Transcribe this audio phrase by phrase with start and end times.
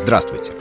[0.00, 0.59] Здравствуйте.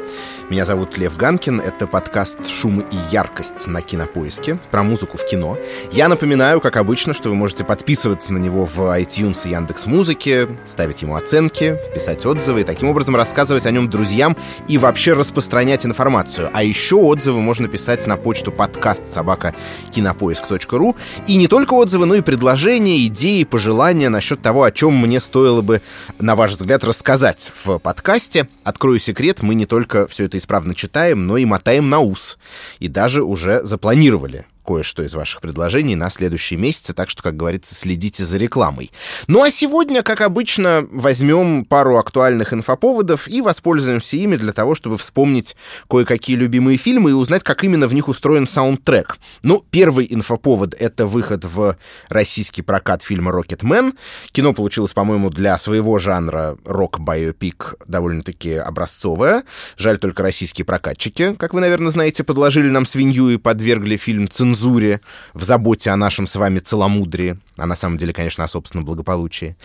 [0.50, 5.60] Меня зовут Лев Ганкин, это подкаст «Шум и яркость» на Кинопоиске про музыку в кино.
[5.92, 10.58] Я напоминаю, как обычно, что вы можете подписываться на него в iTunes и Яндекс Музыке,
[10.66, 14.36] ставить ему оценки, писать отзывы и таким образом рассказывать о нем друзьям
[14.68, 16.50] и вообще распространять информацию.
[16.52, 19.54] А еще отзывы можно писать на почту подкаст собака
[19.92, 20.96] кинопоиск.ру.
[21.28, 25.62] И не только отзывы, но и предложения, идеи, пожелания насчет того, о чем мне стоило
[25.62, 25.84] бы,
[26.18, 28.50] на ваш взгляд, рассказать в подкасте.
[28.64, 32.40] Открою секрет, мы не только все это исправно читаем, но и мотаем на ус.
[32.80, 37.74] И даже уже запланировали кое-что из ваших предложений на следующие месяцы, так что, как говорится,
[37.74, 38.92] следите за рекламой.
[39.26, 45.00] Ну а сегодня, как обычно, возьмем пару актуальных инфоповодов и воспользуемся ими для того, чтобы
[45.00, 45.56] вспомнить
[45.90, 49.18] кое-какие любимые фильмы и узнать, как именно в них устроен саундтрек.
[49.42, 51.76] Ну, первый инфоповод— это выход в
[52.10, 53.94] российский прокат фильма «Рокетмен».
[54.32, 59.46] Кино получилось, по-моему, для своего жанра рок-байопик довольно-таки образцовое.
[59.78, 64.59] Жаль только российские прокатчики, как вы, наверное, знаете, подложили нам свинью и подвергли фильм цензуре
[64.60, 65.02] цензуре,
[65.34, 69.56] в заботе о нашем с вами целомудрии, а на самом деле, конечно, о собственном благополучии.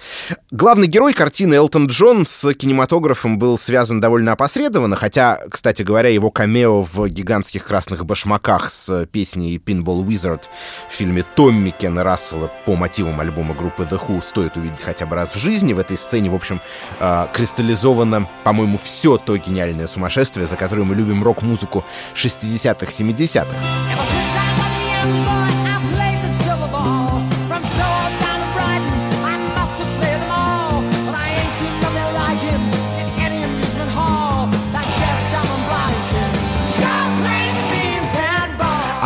[0.51, 6.31] Главный герой картины Элтон Джон с кинематографом был связан довольно опосредованно, хотя, кстати говоря, его
[6.31, 10.43] камео в гигантских красных башмаках с песней Pinball Wizard
[10.89, 15.17] в фильме Томми Кена Рассела по мотивам альбома группы The Who стоит увидеть хотя бы
[15.17, 15.73] раз в жизни.
[15.73, 16.61] В этой сцене, в общем,
[17.01, 24.24] э, кристаллизовано, по-моему, все то гениальное сумасшествие, за которое мы любим рок-музыку 60-х, 70-х.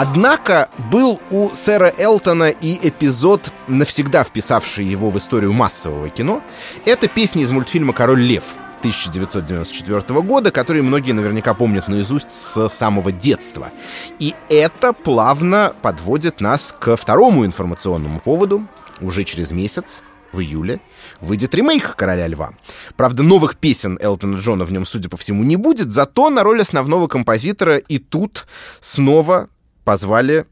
[0.01, 6.41] Однако был у сэра Элтона и эпизод, навсегда вписавший его в историю массового кино.
[6.87, 8.45] Это песня из мультфильма «Король лев»,
[8.79, 13.70] 1994 года, который многие наверняка помнят наизусть с самого детства.
[14.19, 18.67] И это плавно подводит нас к второму информационному поводу.
[19.01, 20.02] Уже через месяц
[20.33, 20.80] в июле
[21.20, 22.51] выйдет ремейк «Короля льва».
[22.97, 26.61] Правда, новых песен Элтона Джона в нем, судя по всему, не будет, зато на роль
[26.61, 28.47] основного композитора и тут
[28.81, 29.48] снова
[29.85, 30.47] позвали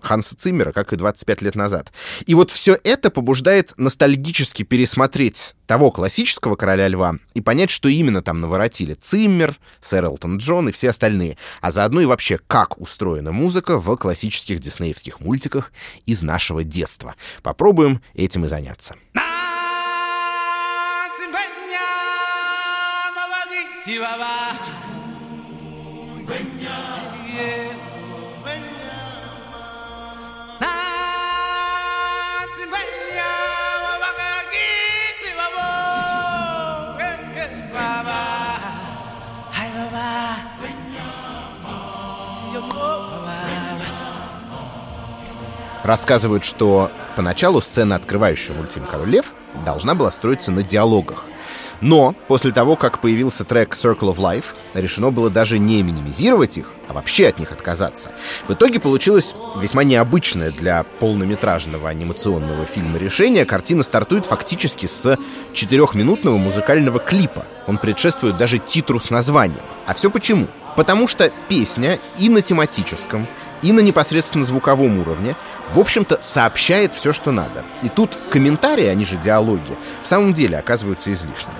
[0.00, 1.92] Ханса Циммера, как и 25 лет назад.
[2.26, 8.22] И вот все это побуждает ностальгически пересмотреть того классического «Короля льва» и понять, что именно
[8.22, 13.32] там наворотили Циммер, сэр Элтон Джон и все остальные, а заодно и вообще, как устроена
[13.32, 15.72] музыка в классических диснеевских мультиках
[16.06, 17.14] из нашего детства.
[17.42, 18.94] Попробуем этим и заняться.
[45.86, 49.26] Рассказывают, что поначалу сцена, открывающая мультфильм «Король лев»,
[49.64, 51.22] должна была строиться на диалогах.
[51.80, 56.72] Но после того, как появился трек Circle of Life, решено было даже не минимизировать их,
[56.88, 58.10] а вообще от них отказаться.
[58.48, 63.44] В итоге получилось весьма необычное для полнометражного анимационного фильма решение.
[63.44, 65.16] Картина стартует фактически с
[65.52, 67.46] четырехминутного музыкального клипа.
[67.68, 69.62] Он предшествует даже титру с названием.
[69.86, 70.48] А все почему?
[70.76, 73.28] Потому что песня и на тематическом,
[73.62, 75.36] и на непосредственно звуковом уровне,
[75.72, 77.64] в общем-то, сообщает все, что надо.
[77.82, 81.54] И тут комментарии, они же диалоги, в самом деле оказываются излишними.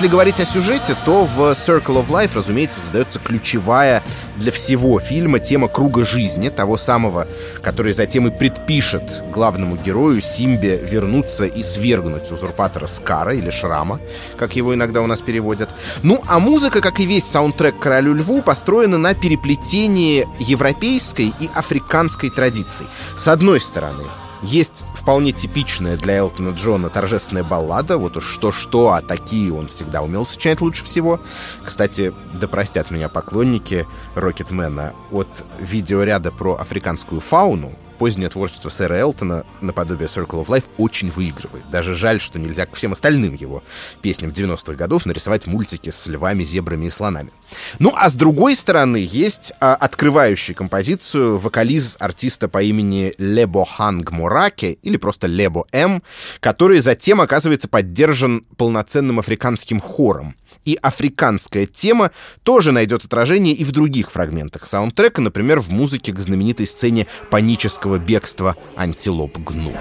[0.00, 4.02] Если говорить о сюжете, то в Circle of Life, разумеется, создается ключевая
[4.36, 7.28] для всего фильма тема круга жизни, того самого,
[7.60, 14.00] который затем и предпишет главному герою Симбе вернуться и свергнуть узурпатора Скара или Шрама,
[14.38, 15.68] как его иногда у нас переводят.
[16.02, 22.30] Ну, а музыка, как и весь саундтрек «Королю льву», построена на переплетении европейской и африканской
[22.30, 22.86] традиций.
[23.18, 24.04] С одной стороны,
[24.42, 30.00] Есть вполне типичная для Элтона Джона торжественная баллада, вот уж что-что, а такие он всегда
[30.02, 31.20] умел сочинять лучше всего.
[31.62, 39.44] Кстати, да простят меня поклонники Рокетмена, от видеоряда про африканскую фауну, позднее творчество сэра Элтона,
[39.60, 41.70] наподобие Circle of Life, очень выигрывает.
[41.70, 43.62] Даже жаль, что нельзя к всем остальным его
[44.00, 47.30] песням 90-х годов нарисовать мультики с львами, зебрами и слонами.
[47.78, 54.12] Ну, а с другой стороны, есть а, открывающий композицию вокализ артиста по имени Лебо Ханг
[54.12, 56.02] Мураке, или просто Лебо М,
[56.40, 60.36] который затем оказывается поддержан полноценным африканским хором.
[60.64, 62.10] И африканская тема
[62.42, 67.98] тоже найдет отражение и в других фрагментах саундтрека, например, в музыке к знаменитой сцене панического
[67.98, 69.74] бегства антилоп Гну.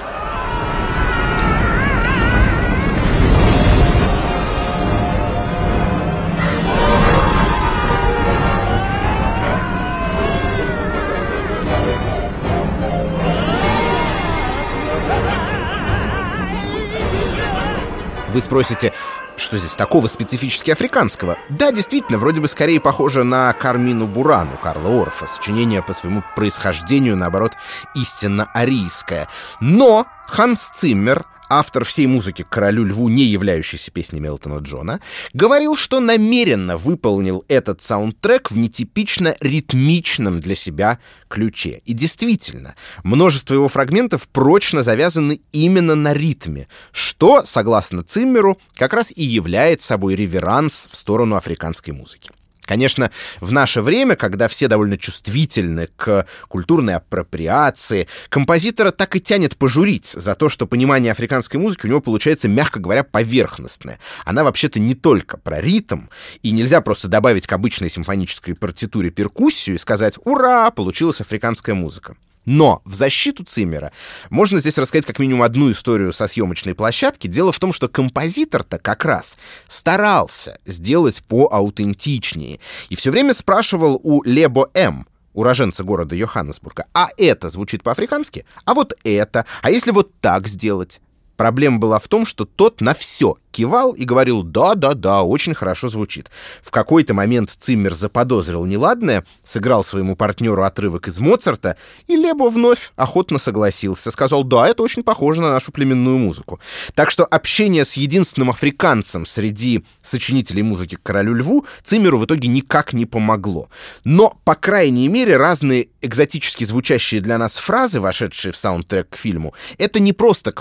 [18.31, 18.93] Вы спросите,
[19.39, 21.37] что здесь такого специфически африканского?
[21.49, 27.17] Да, действительно, вроде бы скорее похоже на Кармину Бурану Карла Орфа, сочинение по своему происхождению,
[27.17, 27.53] наоборот,
[27.95, 29.27] истинно арийское.
[29.59, 34.99] Но Ханс Циммер автор всей музыки «Королю льву», не являющейся песней Мелтона Джона,
[35.33, 41.81] говорил, что намеренно выполнил этот саундтрек в нетипично ритмичном для себя ключе.
[41.85, 49.11] И действительно, множество его фрагментов прочно завязаны именно на ритме, что, согласно Циммеру, как раз
[49.15, 52.31] и является собой реверанс в сторону африканской музыки.
[52.69, 59.57] Конечно, в наше время, когда все довольно чувствительны к культурной апроприации, композитора так и тянет
[59.57, 63.97] пожурить за то, что понимание африканской музыки у него получается, мягко говоря, поверхностное.
[64.23, 66.09] Она вообще-то не только про ритм,
[66.43, 70.69] и нельзя просто добавить к обычной симфонической партитуре перкуссию и сказать «Ура!
[70.69, 72.17] Получилась африканская музыка».
[72.45, 73.91] Но в защиту Циммера
[74.29, 77.27] можно здесь рассказать как минимум одну историю со съемочной площадки.
[77.27, 79.37] Дело в том, что композитор-то как раз
[79.67, 82.59] старался сделать поаутентичнее.
[82.89, 88.45] И все время спрашивал у Лебо М., уроженца города Йоханнесбурга, а это звучит по-африкански?
[88.65, 89.45] А вот это?
[89.61, 91.01] А если вот так сделать?
[91.39, 96.29] Проблема была в том, что тот на все кивал и говорил «да-да-да, очень хорошо звучит».
[96.61, 101.77] В какой-то момент Циммер заподозрил неладное, сыграл своему партнеру отрывок из Моцарта,
[102.07, 104.11] и Лебо вновь охотно согласился.
[104.11, 106.59] Сказал «да, это очень похоже на нашу племенную музыку».
[106.93, 112.91] Так что общение с единственным африканцем среди сочинителей музыки «Королю льву» Циммеру в итоге никак
[112.91, 113.69] не помогло.
[114.03, 119.53] Но, по крайней мере, разные экзотически звучащие для нас фразы, вошедшие в саундтрек к фильму,
[119.77, 120.51] это не просто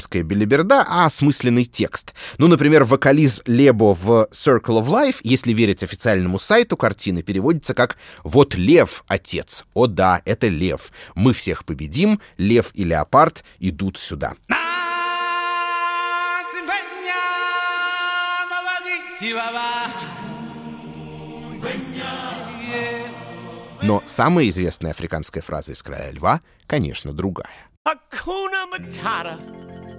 [0.00, 2.14] квази-африканская белиберда, а осмысленный текст.
[2.38, 7.96] Ну, например, вокализ Лебо в Circle of Life, если верить официальному сайту картины, переводится как
[8.24, 9.64] «Вот лев, отец».
[9.74, 10.92] О да, это лев.
[11.14, 14.34] Мы всех победим, лев и леопард идут сюда.
[23.82, 27.70] Но самая известная африканская фраза из «Короля льва», конечно, другая.
[27.90, 29.89] Hakuna Matata.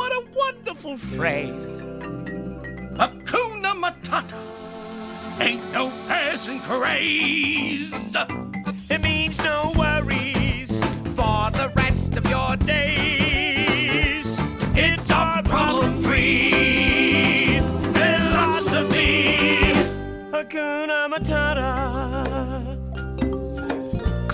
[0.00, 1.82] What a wonderful phrase.
[2.98, 4.40] Hakuna Matata.
[5.38, 7.92] Ain't no passing craze.
[8.88, 10.82] It means no worries
[11.18, 14.38] for the rest of your days.
[14.74, 17.58] It's our problem free
[17.92, 19.34] philosophy.
[20.32, 21.79] Hakuna Matata.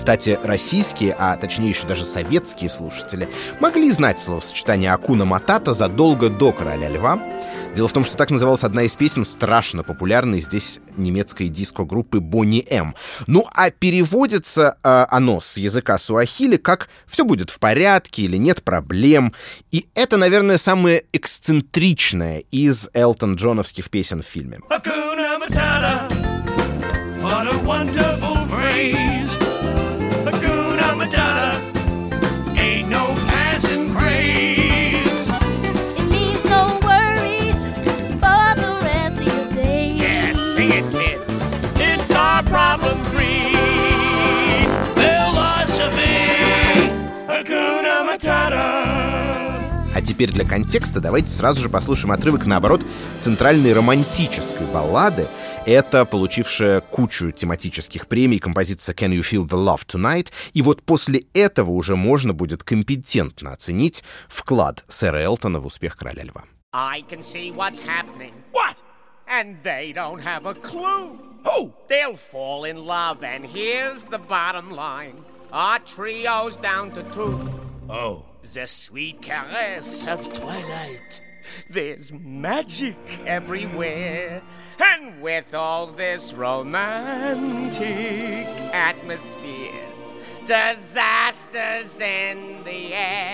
[0.06, 6.52] Кстати, российские, а точнее еще даже советские слушатели могли знать словосочетание «Акуна Матата» задолго до
[6.52, 7.20] «Короля льва».
[7.74, 12.64] Дело в том, что так называлась одна из песен страшно популярной здесь немецкой диско-группы Бонни
[12.70, 12.94] М.
[13.26, 18.62] Ну, а переводится э, оно с языка суахили как «все будет в порядке» или «нет
[18.62, 19.34] проблем».
[19.72, 24.60] И это, наверное, самое эксцентричное из Элтон Джоновских песен в фильме.
[24.70, 26.08] Hakuna Matata,
[27.20, 29.15] what a wonderful phrase.
[50.16, 52.82] Теперь для контекста давайте сразу же послушаем отрывок, наоборот,
[53.18, 55.28] центральной романтической баллады.
[55.66, 61.24] Это получившая кучу тематических премий композиция «Can you feel the love tonight?» И вот после
[61.34, 66.44] этого уже можно будет компетентно оценить вклад сэра Элтона в успех «Короля льва».
[66.72, 68.32] I can see what's happening.
[68.54, 68.76] What?
[69.28, 71.18] And they don't have a clue.
[71.44, 71.74] Who?
[71.88, 75.22] They'll fall in love, and here's the bottom line.
[75.52, 77.38] Our trio's down to two.
[77.90, 78.24] Oh.
[78.54, 81.20] The sweet caress of twilight.
[81.68, 84.40] There's magic everywhere.
[84.78, 87.84] And with all this romantic
[88.72, 89.84] atmosphere,
[90.46, 93.25] disasters in the air.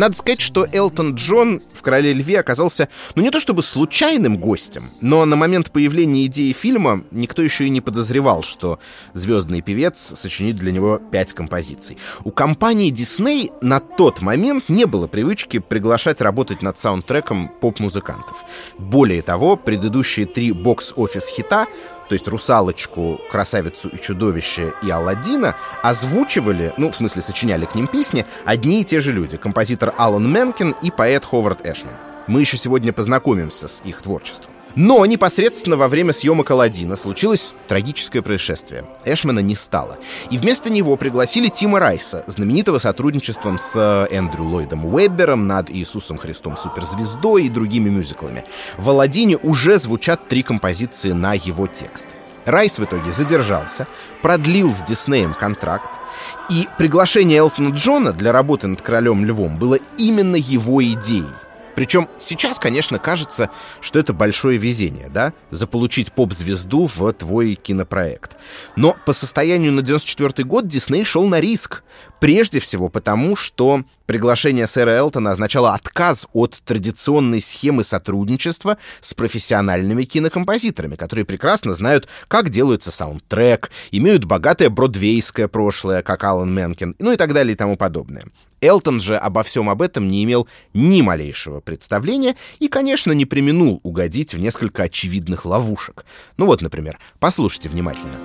[0.00, 4.88] Надо сказать, что Элтон Джон в «Короле льве» оказался, ну не то чтобы случайным гостем,
[5.02, 8.78] но на момент появления идеи фильма никто еще и не подозревал, что
[9.12, 11.98] звездный певец сочинит для него пять композиций.
[12.24, 18.38] У компании Disney на тот момент не было привычки приглашать работать над саундтреком поп-музыкантов.
[18.78, 21.66] Более того, предыдущие три бокс-офис хита
[22.10, 27.86] то есть «Русалочку», «Красавицу и чудовище» и «Аладдина» озвучивали, ну, в смысле, сочиняли к ним
[27.86, 31.94] песни, одни и те же люди— композитор Алан Менкин и поэт Ховард Эшман.
[32.26, 34.52] Мы еще сегодня познакомимся с их творчеством.
[34.76, 38.84] Но непосредственно во время съемок «Аладдина» случилось трагическое происшествие.
[39.04, 39.98] Эшмана не стало.
[40.30, 46.18] И вместо него пригласили Тима Райса, знаменитого сотрудничеством с э, Эндрю Ллойдом Уэббером над Иисусом
[46.18, 48.44] Христом Суперзвездой и другими мюзиклами.
[48.78, 52.16] В «Аладдине» уже звучат три композиции на его текст.
[52.46, 53.86] Райс в итоге задержался,
[54.22, 55.90] продлил с Диснеем контракт,
[56.48, 61.24] и приглашение Элтона Джона для работы над «Королем Львом» было именно его идеей—
[61.80, 63.48] причем сейчас, конечно, кажется,
[63.80, 68.36] что это большое везение, да, заполучить поп-звезду в твой кинопроект.
[68.76, 71.82] Но по состоянию на 94 год Дисней шел на риск.
[72.20, 80.02] Прежде всего потому, что приглашение сэра Элтона означало отказ от традиционной схемы сотрудничества с профессиональными
[80.02, 87.12] кинокомпозиторами, которые прекрасно знают, как делается саундтрек, имеют богатое бродвейское прошлое, как Алан Менкен, ну
[87.12, 88.24] и так далее и тому подобное.
[88.60, 93.80] Элтон же обо всем об этом не имел ни малейшего представления и, конечно, не применул
[93.82, 96.04] угодить в несколько очевидных ловушек.
[96.36, 98.20] Ну вот, например, послушайте внимательно.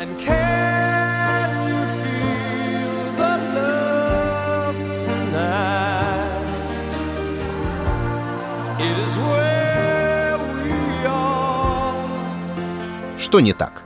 [13.17, 13.83] Что не так?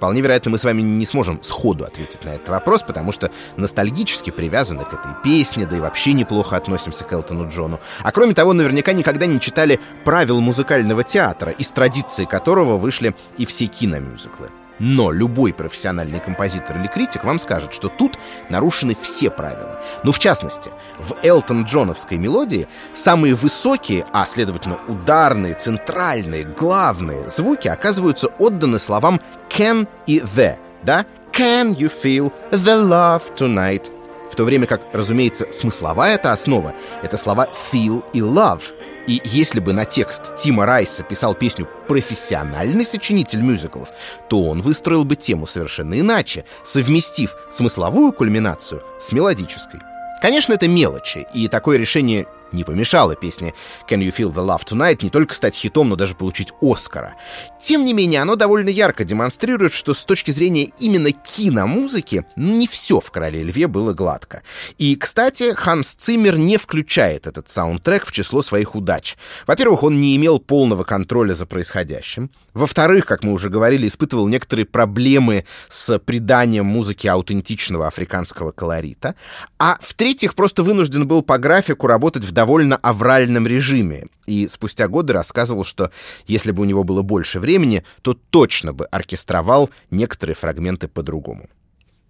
[0.00, 4.30] Вполне вероятно, мы с вами не сможем сходу ответить на этот вопрос, потому что ностальгически
[4.30, 7.80] привязаны к этой песне, да и вообще неплохо относимся к Элтону Джону.
[8.02, 13.44] А кроме того, наверняка никогда не читали правил музыкального театра, из традиции которого вышли и
[13.44, 14.48] все киномюзиклы.
[14.80, 18.18] Но любой профессиональный композитор или критик вам скажет, что тут
[18.48, 19.78] нарушены все правила.
[20.02, 27.68] Ну, в частности, в Элтон Джоновской мелодии самые высокие, а, следовательно, ударные, центральные, главные звуки
[27.68, 29.20] оказываются отданы словам
[29.50, 31.04] can и the, да?
[31.32, 33.90] Can you feel the love tonight?
[34.32, 36.72] В то время как, разумеется, смысловая эта основа—
[37.02, 38.62] это слова feel и love—
[39.06, 43.88] и если бы на текст Тима Райса писал песню профессиональный сочинитель мюзиклов,
[44.28, 49.80] то он выстроил бы тему совершенно иначе, совместив смысловую кульминацию с мелодической.
[50.20, 53.54] Конечно, это мелочи, и такое решение не помешало песне
[53.88, 57.14] «Can You Feel the Love Tonight» не только стать хитом, но даже получить Оскара.
[57.62, 63.00] Тем не менее, оно довольно ярко демонстрирует, что с точки зрения именно киномузыки не все
[63.00, 64.42] в «Короле льве» было гладко.
[64.78, 69.16] И, кстати, Ханс Циммер не включает этот саундтрек в число своих удач.
[69.46, 72.30] Во-первых, он не имел полного контроля за происходящим.
[72.54, 79.14] Во-вторых, как мы уже говорили, испытывал некоторые проблемы с приданием музыки аутентичного африканского колорита.
[79.58, 84.06] А в-третьих, просто вынужден был по графику работать в довольно авральном режиме.
[84.24, 85.90] И спустя годы рассказывал, что
[86.26, 91.50] если бы у него было больше времени, то точно бы оркестровал некоторые фрагменты по-другому.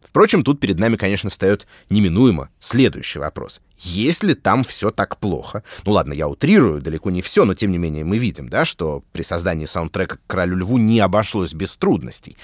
[0.01, 3.61] Впрочем, тут перед нами, конечно, встает неминуемо следующий вопрос.
[3.79, 7.79] Если там все так плохо, ну ладно, я утрирую, далеко не все, но тем не
[7.79, 12.37] менее мы видим, да, что при создании саундтрека «Королю льву» не обошлось без трудностей.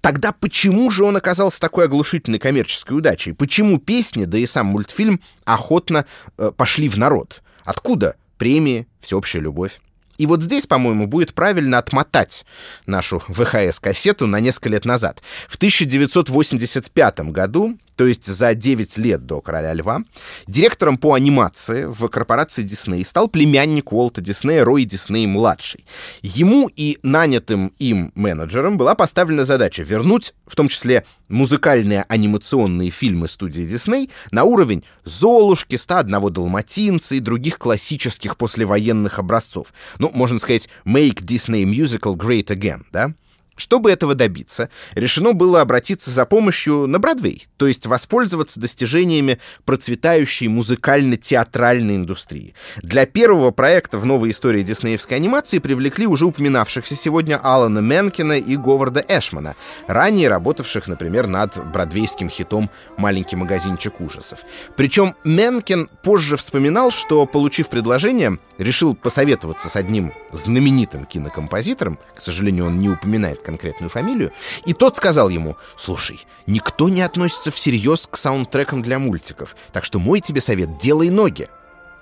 [0.00, 3.34] Тогда почему же он оказался такой оглушительной коммерческой удачей?
[3.34, 6.06] Почему песни, да и сам мультфильм охотно
[6.38, 7.42] э, пошли в народ?
[7.64, 9.80] Откуда премии, всеобщая любовь?
[10.16, 12.44] И вот здесь, по-моему, будет правильно отмотать
[12.84, 15.22] нашу ВХС-кассету на несколько лет назад.
[15.48, 20.00] В 1985 году то есть за 9 лет до «Короля льва»,
[20.46, 25.84] директором по анимации в корпорации Дисней стал племянник Уолта Диснея Рой Дисней-младший.
[26.22, 33.28] Ему и нанятым им менеджерам была поставлена задача вернуть, в том числе музыкальные анимационные фильмы
[33.28, 39.74] студии Дисней, на уровень «Золушки», «101 Далматинца» и других классических послевоенных образцов.
[39.98, 43.12] Ну, можно сказать, «Make Disney Musical Great Again», да?
[43.60, 50.48] Чтобы этого добиться, решено было обратиться за помощью на Бродвей, то есть воспользоваться достижениями процветающей
[50.48, 52.54] музыкально-театральной индустрии.
[52.78, 58.56] Для первого проекта в новой истории диснеевской анимации привлекли уже упоминавшихся сегодня Алана Менкина и
[58.56, 64.40] Говарда Эшмана, ранее работавших, например, над бродвейским хитом «Маленький магазинчик ужасов».
[64.74, 72.66] Причем Менкин позже вспоминал, что, получив предложение, решил посоветоваться с одним знаменитым кинокомпозитором, к сожалению,
[72.66, 74.32] он не упоминает конкретную фамилию,
[74.64, 79.98] и тот сказал ему, «Слушай, никто не относится всерьез к саундтрекам для мультиков, так что
[79.98, 81.48] мой тебе совет— делай ноги».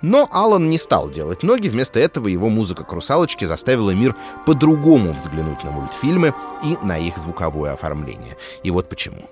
[0.01, 4.15] Но Алан не стал делать ноги, вместо этого его музыка к «Русалочке» заставила мир
[4.47, 8.37] по-другому взглянуть на мультфильмы и на их звуковое оформление.
[8.63, 9.29] И вот почему.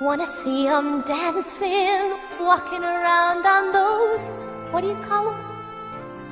[0.00, 4.30] Wanna see them dancing, walking around on those,
[4.72, 5.49] what do you call them?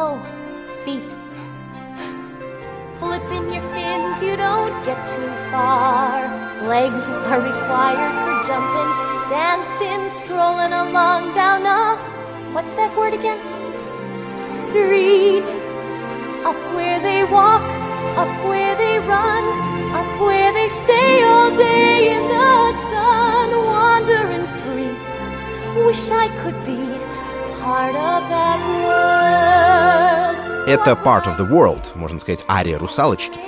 [0.01, 0.23] Oh,
[0.85, 1.11] feet.
[3.01, 6.23] Flipping your fins, you don't get too far.
[6.63, 8.91] Legs are required for jumping,
[9.29, 11.97] dancing, strolling along down a,
[12.55, 13.41] what's that word again?
[14.47, 15.49] Street.
[16.47, 17.63] Up where they walk,
[18.17, 19.45] up where they run,
[19.99, 24.95] up where they stay all day in the sun, wandering free.
[25.87, 26.87] Wish I could be
[27.59, 29.68] part of that world.
[30.69, 33.41] Это Part of the World, можно сказать, ария русалочки,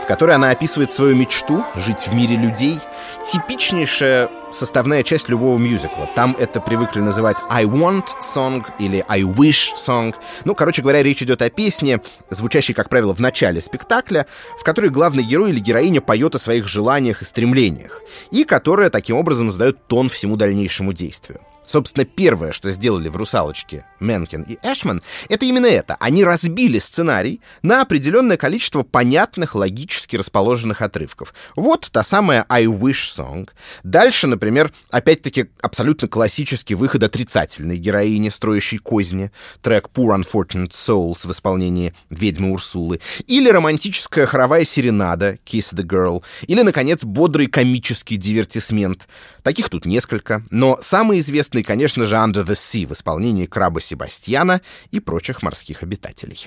[0.00, 2.78] в которой она описывает свою мечту жить в мире людей.
[3.24, 6.08] Типичнейшая составная часть любого мюзикла.
[6.14, 10.14] Там это привыкли называть I want song или I wish song.
[10.44, 14.90] Ну, короче говоря, речь идет о песне, звучащей, как правило, в начале спектакля, в которой
[14.90, 19.84] главный герой или героиня поет о своих желаниях и стремлениях, и которая таким образом задает
[19.88, 21.40] тон всему дальнейшему действию.
[21.68, 25.98] Собственно, первое, что сделали в «Русалочке» Менкин и Эшман, это именно это.
[26.00, 31.34] Они разбили сценарий на определенное количество понятных, логически расположенных отрывков.
[31.56, 33.50] Вот та самая «I Wish Song».
[33.82, 41.32] Дальше, например, опять-таки абсолютно классический выход отрицательной героини, строящей козни, трек «Poor Unfortunate Souls» в
[41.32, 49.06] исполнении ведьмы Урсулы, или романтическая хоровая серенада «Kiss the Girl», или, наконец, бодрый комический дивертисмент.
[49.42, 53.80] Таких тут несколько, но самый известный известный, конечно же, Under the Sea в исполнении краба
[53.80, 56.44] Себастьяна и прочих морских обитателей.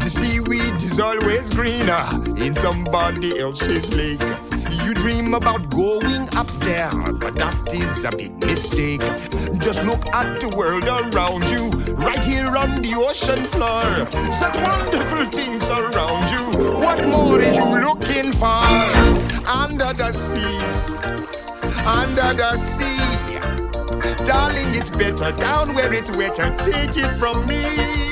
[0.00, 2.02] The seaweed is always greener
[2.36, 4.20] in somebody else's lake.
[4.84, 9.02] You dream about going up there, but that is a big mistake.
[9.60, 14.08] Just look at the world around you, right here on the ocean floor.
[14.32, 16.44] Such wonderful things around you.
[16.80, 18.64] What more are you looking for?
[19.46, 20.58] Under the sea,
[21.86, 23.11] under the sea.
[24.24, 26.54] Darling, it's better down where it's wetter.
[26.56, 28.11] Take it from me.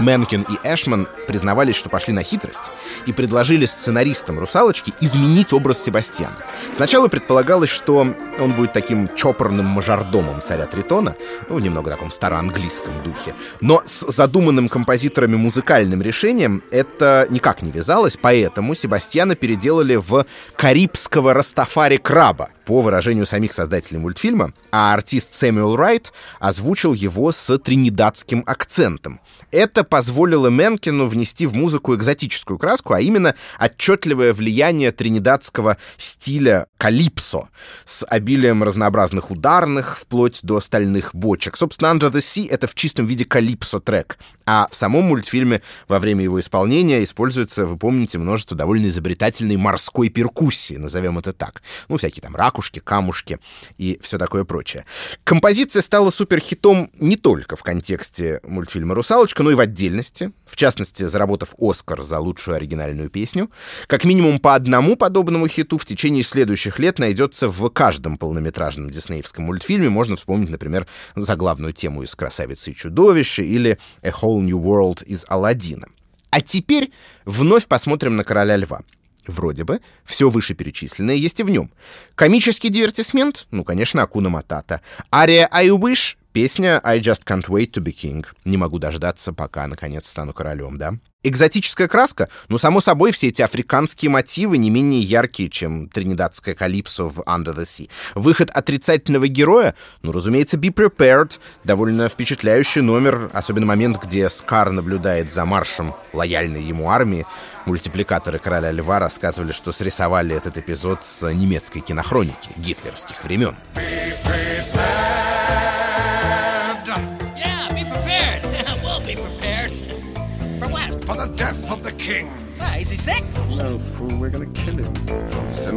[0.00, 2.70] Менкин и Эшман признавались, что пошли на хитрость
[3.06, 6.38] и предложили сценаристам «Русалочки» изменить образ Себастьяна.
[6.72, 11.16] Сначала предполагалось, что он будет таким чопорным мажордомом царя Тритона,
[11.48, 13.34] ну, немного таком староанглийском духе.
[13.60, 20.26] Но с задуманным композиторами музыкальным решением это никак не вязалось, поэтому Себастьяна переделали в
[20.56, 27.58] карибского Растафари Краба, по выражению самих создателей мультфильма, а артист Сэмюэл Райт озвучил его с
[27.58, 29.20] тринидадским акцентом.
[29.50, 37.48] Это позволило Менкину внести в музыку экзотическую краску, а именно отчетливое влияние тринидадского стиля калипсо
[37.84, 41.56] с обилием разнообразных ударных, вплоть до стальных бочек.
[41.56, 46.24] Собственно, Under the Sea— это в чистом виде калипсо-трек, а в самом мультфильме во время
[46.24, 51.62] его исполнения используется, вы помните, множество довольно изобретательной морской перкуссии, назовем это так.
[51.88, 53.38] Ну, всякие там ракушки, камушки
[53.78, 54.84] и все такое прочее.
[55.24, 61.04] Композиция стала суперхитом не только в контексте мультфильма «Русалочка», но и в отдельности, в частности,
[61.04, 63.50] заработав «Оскар» за лучшую оригинальную песню.
[63.86, 69.44] Как минимум по одному подобному хиту в течение следующих лет найдется в каждом полнометражном диснеевском
[69.44, 69.88] мультфильме.
[69.88, 70.86] Можно вспомнить, например,
[71.16, 75.88] заглавную тему из «Красавицы и чудовища» или «A Whole New World» из «Аладдина».
[76.28, 76.92] А теперь
[77.24, 78.82] вновь посмотрим на «Короля льва».
[79.26, 81.70] Вроде бы, все вышеперечисленное есть и в нем.
[82.14, 83.46] Комический дивертисмент?
[83.52, 84.82] Ну, конечно, Акуна Матата.
[85.10, 86.16] Ария I Wish?
[86.32, 88.24] Песня I Just Can't Wait to Be King.
[88.46, 90.94] Не могу дождаться, пока, наконец, стану королем, да?
[91.22, 92.30] Экзотическая краска?
[92.48, 97.54] Ну, само собой, все эти африканские мотивы не менее яркие, чем тринидадская калипсо в Under
[97.54, 97.90] the Sea.
[98.14, 99.74] Выход отрицательного героя?
[100.00, 101.38] Ну, разумеется, Be Prepared.
[101.64, 107.26] Довольно впечатляющий номер, особенно момент, где Скар наблюдает за маршем лояльной ему армии.
[107.66, 113.54] Мультипликаторы Короля Льва рассказывали, что срисовали этот эпизод с немецкой кинохроники гитлеровских времен.
[113.74, 115.71] Be king.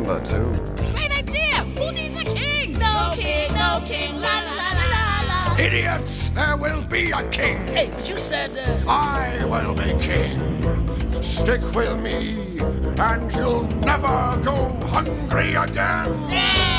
[0.05, 0.93] Simba, too.
[0.93, 1.55] Great idea!
[1.79, 2.73] Who needs a king?
[2.73, 5.57] No, no king, no king, la la la la la.
[5.57, 6.29] Idiots!
[6.29, 7.65] There will be a king.
[7.69, 8.51] Hey, but you said...
[8.55, 8.87] Uh...
[8.87, 11.23] I will be king.
[11.23, 12.59] Stick with me,
[12.99, 16.13] and you'll never go hungry again.
[16.29, 16.74] Yeah!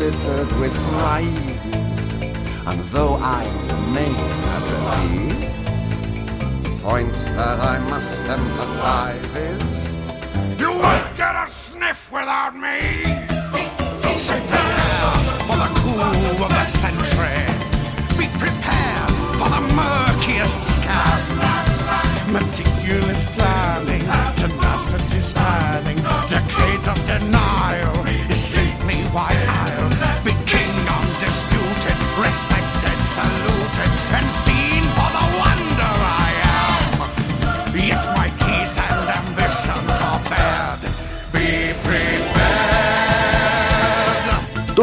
[0.00, 2.10] Littered with prizes,
[2.66, 4.16] and though I remain
[4.56, 5.28] at the sea,
[6.62, 9.84] the point that I must emphasize is
[10.58, 12.78] you won't get a sniff without me!
[15.46, 17.44] for the coup of the century.
[18.16, 21.20] Be prepared for the murkiest scam.
[22.32, 23.89] Meticulous planning,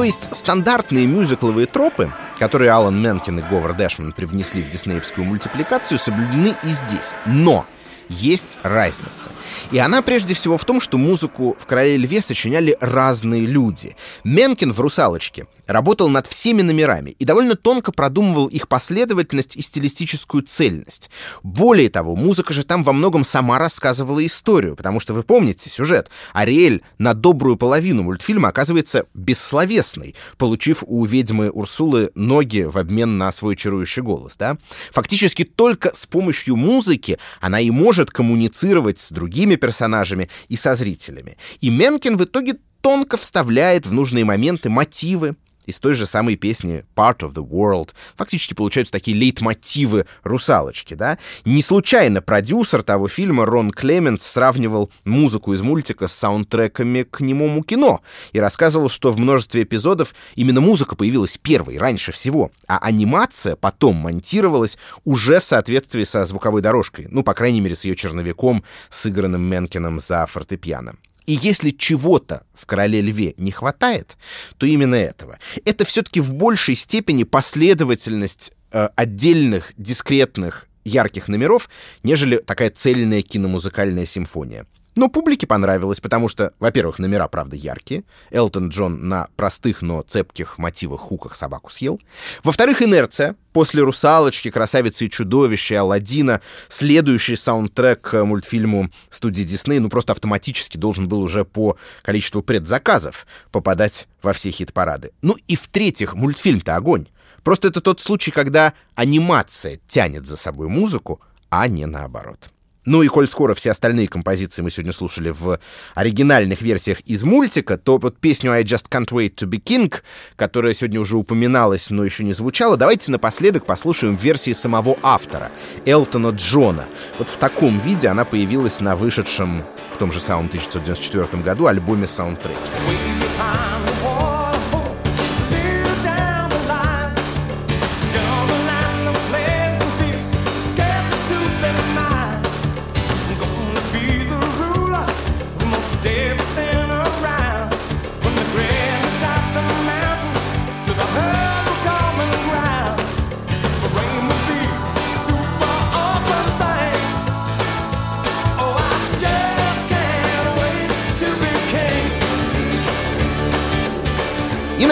[0.08, 6.56] есть стандартные мюзикловые тропы, которые Алан Менкин и Говард Дэшман привнесли в диснеевскую мультипликацию, соблюдены
[6.64, 7.16] и здесь.
[7.26, 7.66] Но
[8.08, 9.32] есть разница.
[9.72, 13.98] И она прежде всего в том, что музыку в «Короле льве» сочиняли разные люди.
[14.24, 20.44] Менкин в «Русалочке» работал над всеми номерами и довольно тонко продумывал их последовательность и стилистическую
[20.44, 21.10] цельность.
[21.44, 26.10] Более того, музыка же там во многом сама рассказывала историю, потому что вы помните сюжет.
[26.34, 33.32] Ариэль на добрую половину мультфильма оказывается бессловесной, получив у ведьмы Урсулы ноги в обмен на
[33.32, 34.38] свой чарующий голос.
[34.38, 34.58] Да?
[34.92, 41.38] Фактически только с помощью музыки она и может коммуницировать с другими персонажами и со зрителями.
[41.60, 45.36] И Менкин в итоге тонко вставляет в нужные моменты мотивы,
[45.68, 47.92] из той же самой песни Part of the World.
[48.16, 51.20] Фактически получаются такие лейтмотивы «Русалочки», да?
[51.46, 57.62] Не случайно продюсер того фильма Рон Клемент сравнивал музыку из мультика с саундтреками к немому
[57.64, 58.02] кино
[58.32, 63.98] и рассказывал, что в множестве эпизодов именно музыка появилась первой, раньше всего, а анимация потом
[63.98, 69.42] монтировалась уже в соответствии со звуковой дорожкой, ну, по крайней мере, с ее черновиком, сыгранным
[69.42, 70.96] Менкином за фортепиано.
[71.28, 74.18] И если чего-то в «Короле льве» не хватает,
[74.58, 75.38] то именно этого.
[75.66, 81.70] Это все-таки в большей степени последовательность э, отдельных, дискретных, ярких номеров,
[82.02, 84.66] нежели такая цельная киномузыкальная симфония.
[84.98, 88.04] Но публике понравилось, потому что, во-первых, номера, правда, яркие.
[88.32, 92.02] Элтон Джон на простых, но цепких мотивах хуках собаку съел.
[92.44, 93.36] Во-вторых, инерция.
[93.54, 100.78] После «Русалочки», «Красавицы и чудовища», «Аладдина» следующий саундтрек к мультфильму студии Дисней ну просто автоматически
[100.78, 105.12] должен был уже по количеству предзаказов попадать во все хит-парады.
[105.22, 107.06] Ну и в-третьих, мультфильм-то огонь.
[107.44, 112.50] Просто это тот случай, когда анимация тянет за собой музыку, а не наоборот.
[112.88, 115.60] Ну и коль скоро все остальные композиции мы сегодня слушали в
[115.94, 119.94] оригинальных версиях из мультика, то вот песню «I just can't wait to be king»,
[120.38, 125.52] которая сегодня уже упоминалась, но еще не звучала, давайте напоследок послушаем версии самого автора,
[125.86, 126.86] Элтона Джона.
[127.20, 132.08] Вот в таком виде она появилась на вышедшем в том же самом 1994 году альбоме
[132.08, 132.56] «Саундтреки».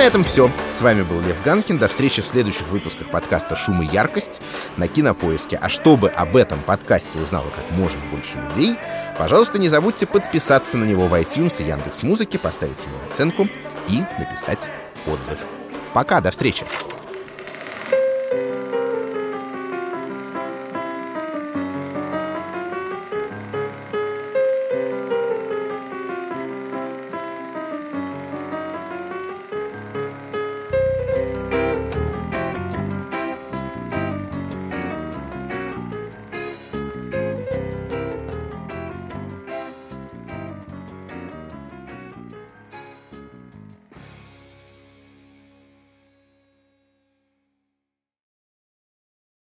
[0.06, 0.52] Этом все.
[0.72, 1.80] С вами был Лев Ганкин.
[1.80, 4.40] До встречи в следующих выпусках подкаста «Шум и яркость»
[4.78, 5.58] на Кинопоиске.
[5.60, 8.78] А чтобы об этом подкасте узнало как можно больше людей,
[9.18, 13.48] пожалуйста, не забудьте подписаться на него в iTunes и Яндекс.Музыке, поставить ему оценку
[13.88, 14.70] и написать
[15.08, 15.40] отзыв.
[15.94, 16.66] Пока, до встречи!